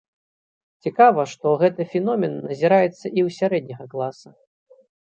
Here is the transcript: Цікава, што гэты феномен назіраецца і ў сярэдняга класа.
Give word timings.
Цікава, 0.87 1.25
што 1.35 1.53
гэты 1.65 1.87
феномен 1.93 2.33
назіраецца 2.49 2.93
і 2.97 2.97
ў 2.97 3.29
сярэдняга 3.41 3.85
класа. 3.95 4.29